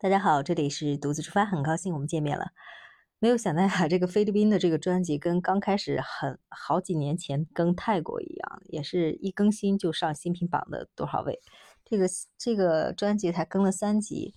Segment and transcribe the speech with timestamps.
[0.00, 2.52] 大家好，这里是独自出发，很高兴我们见面了。
[3.18, 11.40] 没有想到呀，这个菲律宾的这个专辑跟刚开始很好几年前跟泰国一样，也是一更新就上新品榜的多少位。
[11.84, 12.06] 这个
[12.38, 14.36] 这个专辑才更了三集，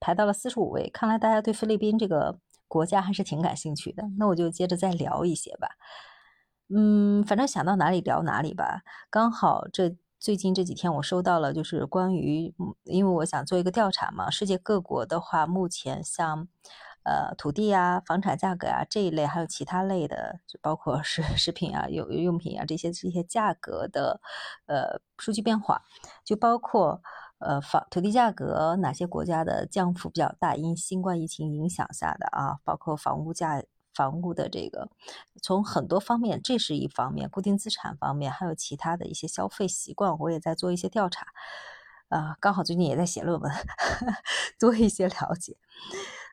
[0.00, 0.90] 排到了四十五位。
[0.92, 4.02] 看来大家对菲律宾这个国家还是挺感兴趣的。
[4.18, 5.68] 那我就接着再聊一些吧。
[6.74, 8.82] 嗯，反正想到哪里聊哪里吧。
[9.10, 9.96] 刚好这。
[10.18, 12.54] 最近这几天，我收到了，就是关于，
[12.84, 16.48] 因为我想做一个调查嘛，世界各国的话，目前像，
[17.04, 24.20] 呃，土地啊、房产价格啊这一类，还有其他类的，就包括是 食品啊、有用品啊这些这些价格的，
[24.66, 25.82] 呃，数据变化，
[26.24, 27.00] 就包括，
[27.38, 33.62] 呃，房土地价格哪些国家的降幅比较大，因新冠疫情影响下的啊，包括房屋价。
[33.96, 34.88] 房屋的这个，
[35.42, 41.26] 从很多方面，这是一方面；固定资产方面，还有其他的一些消费习惯，我也在做一些调查。
[42.08, 43.50] 啊，刚好最近也在写论文，
[44.60, 45.56] 多一些了解。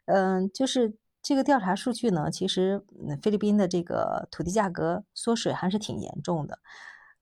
[0.05, 2.85] 嗯，就是这个调查数据呢，其实
[3.23, 6.59] 菲律宾的这个土地价格缩水还是挺严重的。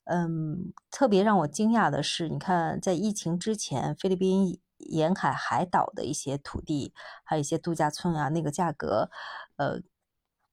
[0.04, 6.94] 嗯，特别让我惊讶的是，你看在疫情之前，菲律宾沿海海岛的一些土地，
[7.24, 9.10] 还有一些度假村啊，那个价格，
[9.56, 9.80] 呃。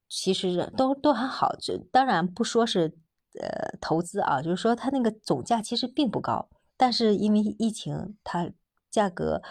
[0.09, 2.97] 其实都都还好，这当然不说是
[3.39, 8.49] 呃投资啊，就是说它那个总价其实并不高，但是因为疫情，它
[8.89, 9.43] 价格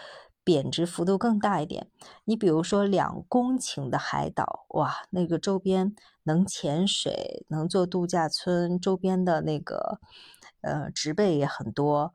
[0.43, 1.89] 贬值幅度更大一点。
[2.25, 9.99] 你比如说两公顷的海岛，哇，那个周边能潜水、能做度假村，周边的那个
[10.61, 12.13] 呃植被也很多，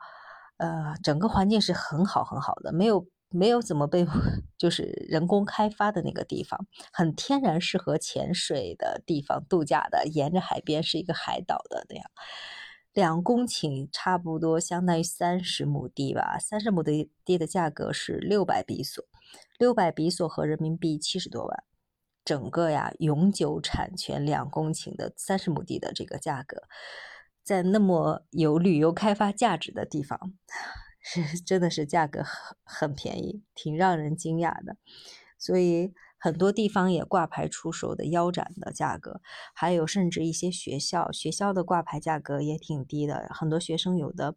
[0.59, 3.07] 呃，整个环境是很好很好的，没有。
[3.35, 4.07] 没有怎么被
[4.57, 12.11] 就是人工开发的那个地方，很天然适合潜水的地方，度假的，沿着海边是一个海岛的那样。
[12.93, 19.05] 两公顷差不多相当于三十亩地吧，三十亩的地的价格是六百比索，
[19.59, 21.65] 六百比索和人民币七十多万。
[22.25, 26.63] 整个呀，永久产权两公顷的三十亩地的这个价格，
[27.43, 30.33] 在那么有旅游开发价值的地方。
[31.05, 34.77] 是， 真的是价格很很便宜，挺让人惊讶的。
[35.39, 39.21] 所以很多地方也挂牌出售的腰斩的价格，
[39.55, 43.29] 还有甚至一些学校，学校的挂牌价格也挺低的。
[43.35, 44.35] 很多学生有的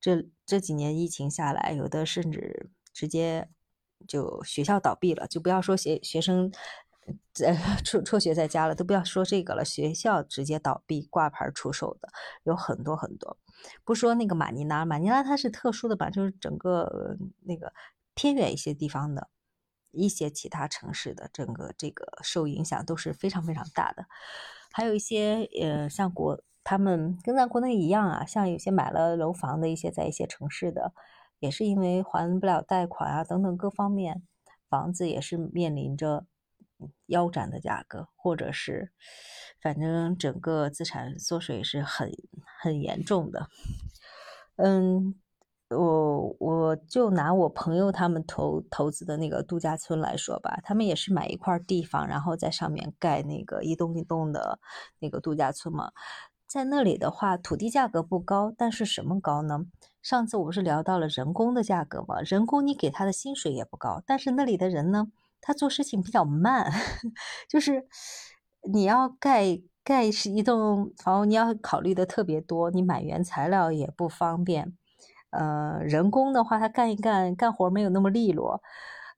[0.00, 3.48] 这这几年疫情下来，有的甚至直接
[4.06, 6.52] 就学校倒闭了，就不要说学学生。
[7.32, 7.54] 在
[7.84, 9.64] 辍辍学在家了，都不要说这个了。
[9.64, 12.08] 学校直接倒闭挂牌出售的
[12.42, 13.38] 有很多很多。
[13.84, 17.72] 不说那个马尼拉，马尼拉它是特殊的吧，就是整个那个
[18.14, 19.28] 偏远一些地方的
[19.92, 24.06] 一些其他城市的整个这个受影响都是非常非常大的。
[24.72, 30.92] 还有一些呃，像国他们跟咱国内一样啊，像有些买了楼房的一些在一些城市的，
[31.38, 34.22] 也是因为还不了贷款啊等等各方面，
[34.68, 36.26] 房子也是面临着。
[37.06, 38.92] 腰斩的价格，或者是，
[39.60, 42.10] 反正整个资产缩水是很
[42.62, 43.48] 很严重的。
[44.56, 45.14] 嗯，
[45.70, 54.58] 我我就拿我朋友他们投投资的那个度假村来说吧，他们也是买一块地方，然后在上面盖那个一栋一栋的
[54.98, 55.92] 那个度假村嘛。
[56.46, 59.66] 在那里的话，土地价格不高，但是什么高呢？
[60.02, 62.20] 上次我不是聊到了人工的价格吗？
[62.22, 65.06] 人工你给他的薪水也不高，但是那里的人呢？
[65.40, 66.70] 他做事情比较慢，
[67.48, 67.86] 就是
[68.72, 74.76] 你要盖盖是一栋房屋，你要考虑的特别多，你买原材料也不方便，
[75.30, 78.60] 呃，人工的话他干一干干活没有那么利落，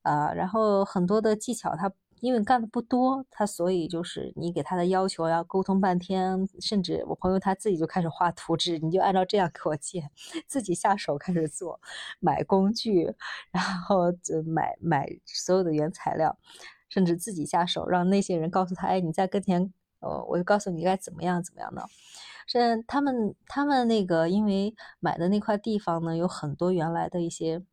[0.02, 1.92] 啊，然后很多的技巧他。
[2.22, 10.08] 因为干的不多，他所以就是你给他的要求要沟通半天，甚至我朋友他自己就开始画图纸，你就按照这样给我建，
[10.46, 11.80] 自己下手开始做，
[12.20, 13.12] 买工具，
[13.50, 16.38] 然后就买买所有的原材料，
[16.88, 21.84] 甚至自己下手，让那些人告诉他，哎，你在跟前，呃，我就告诉你该怎么样怎么样的。
[22.46, 27.64] 是他们他们那个因为买的那块地方呢，有很多原来的一些。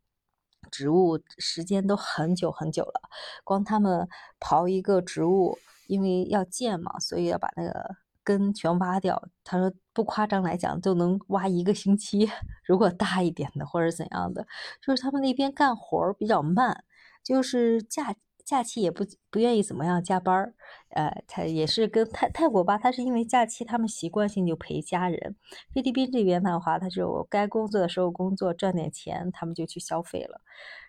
[0.72, 3.10] 植物时间都很久很久了，
[3.44, 4.08] 光他们
[4.40, 5.58] 刨一个植物，
[5.88, 9.22] 因为要建嘛，所以要把那个根全挖掉。
[9.44, 12.30] 他说不夸张来讲，就能挖一个星期。
[12.66, 14.46] 如果大一点的或者怎样的，
[14.82, 16.84] 就是他们那边干活比较慢，
[17.24, 18.16] 就是价。
[18.50, 20.56] 假期也不不愿意怎么样加班儿，
[20.96, 25.36] 呃，他也是跟泰泰国吧，他是因为假期他们习惯性就陪家人。
[25.72, 30.42] 菲律宾这边的话，他是我该工作的时候工作，赚点钱，他们就去消费了，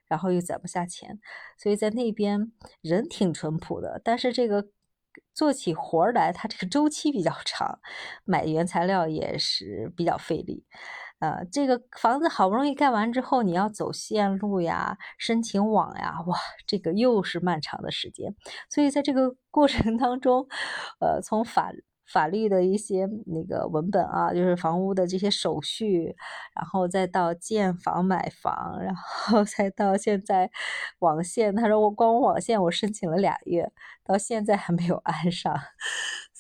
[0.09, 1.21] 然后又攒不下钱，
[1.59, 4.71] 所以在那边人挺淳朴的，但是这个
[5.35, 7.79] 做起活来，他这个周期比较长，
[8.25, 10.65] 买原材料也是比较费力。
[11.21, 16.37] 呃，这个房子好不容易盖完之后，你要走线路呀，申请网呀，哇，
[16.67, 18.35] 这个又是漫长的时间。
[18.71, 20.47] 所以在这个过程当中，
[21.01, 21.71] 呃，从法
[22.07, 26.17] 法律的一些那个文本啊，就是房屋的这些手续，
[26.55, 30.51] 然后再到建房买房，然后 再到现在
[31.01, 33.71] 网线，他说我光网线我申请了俩月，
[34.05, 35.55] 到现在还没有安上，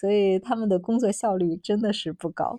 [0.00, 2.58] 所以他们的工作效率真的是不高。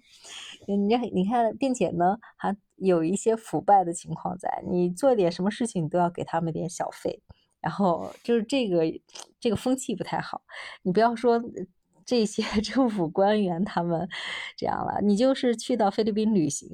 [0.67, 4.63] 你你看，并且呢，还有一些腐败的情况在。
[4.69, 7.21] 你做点什么事情，你都要给他们点小费，
[7.59, 8.83] 然后就是这个
[9.39, 10.43] 这个风气不太好。
[10.83, 11.41] 你不要说
[12.05, 14.07] 这些 政府官员他们
[14.55, 16.69] 这样了，你就是去到菲律宾旅行，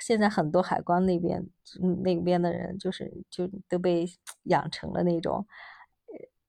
[0.00, 1.46] 现在很多海关那边
[2.02, 4.06] 那边的人就是就都被
[4.44, 5.46] 养成了那种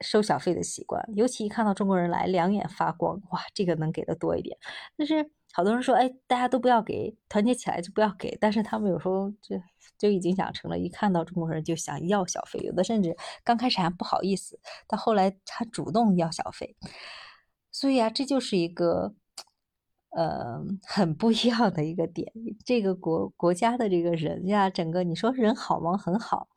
[0.01, 4.57] 收小费的习惯，尤其一看到中国人来，两眼发光，哇，这个能给的多一点，
[4.97, 5.31] 但是。
[5.53, 8.37] 好多人说，哎，大家都不要给，团结起来就不要给。
[8.39, 9.61] 但是他们有时候就
[9.97, 13.13] 就已经养成了，一看到中国人就想要小费，有的甚至
[13.43, 14.57] 刚开始还不好意思，
[14.87, 16.77] 到后来他主动要小费。
[17.69, 19.13] 所以啊，这就是一个，
[20.11, 22.31] 呃，很不一样的一个点。
[22.63, 25.97] 这个国国家的这个人呀，整个你说人好吗？
[25.97, 26.47] 很好。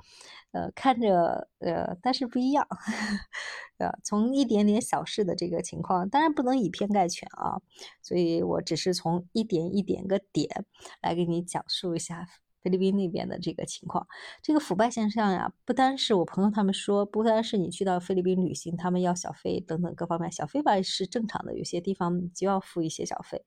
[0.54, 2.64] 呃，看着呃，但是不一样，
[3.78, 7.58] 呃，从一点点小事的这个情况，当然不能以偏概全啊，
[8.00, 10.64] 所以我只是从一点一点个点
[11.02, 12.24] 来给你讲述一下
[12.62, 14.06] 菲律宾那边的这个情况。
[14.42, 23.44] 这个腐败现象呀，不单是我朋友他们说，不单是你去到菲律宾旅行，他们要小费等等各方面，小费吧是正常的，有些地方就要付一些小费，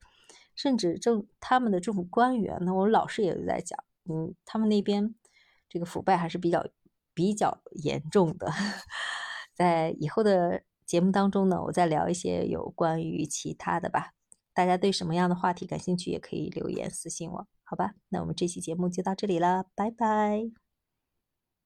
[0.55, 5.15] 甚至政他们的政府官员，那我老师也在讲，嗯，他们那边
[5.69, 6.67] 这个腐败还是比较。
[7.17, 8.53] 比较严重的，
[9.57, 14.11] 在以后的节目当中呢，我再聊一些有关于其他的吧。
[14.53, 17.95] 大家对什么样的话题感兴趣，也可以留言私信我，好吧？
[18.09, 20.66] 那我们这期节目就到这里了，拜拜。